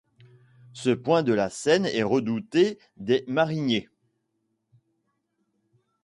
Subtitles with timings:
[0.73, 3.87] Ce point de la Seine est redouté des mariniers.